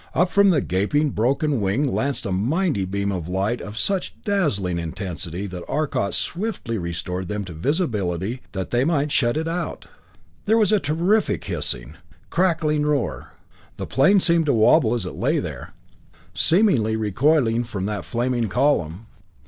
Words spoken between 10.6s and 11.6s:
a terrific